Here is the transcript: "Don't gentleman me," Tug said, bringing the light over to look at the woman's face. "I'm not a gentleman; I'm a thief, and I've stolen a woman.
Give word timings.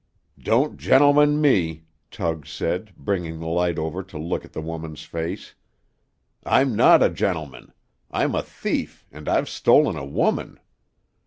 "Don't 0.39 0.79
gentleman 0.79 1.39
me," 1.39 1.85
Tug 2.09 2.47
said, 2.47 2.91
bringing 2.97 3.37
the 3.39 3.45
light 3.45 3.77
over 3.77 4.01
to 4.01 4.17
look 4.17 4.43
at 4.43 4.51
the 4.51 4.59
woman's 4.59 5.03
face. 5.03 5.53
"I'm 6.43 6.75
not 6.75 7.03
a 7.03 7.09
gentleman; 7.11 7.71
I'm 8.09 8.33
a 8.33 8.41
thief, 8.41 9.05
and 9.11 9.29
I've 9.29 9.47
stolen 9.47 9.95
a 9.97 10.03
woman. 10.03 10.59